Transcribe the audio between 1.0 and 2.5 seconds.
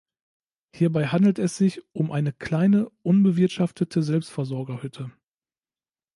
handelte es sich um eine